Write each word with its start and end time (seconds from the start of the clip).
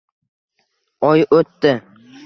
Oy 1.11 1.23
o’tdi. 1.41 1.77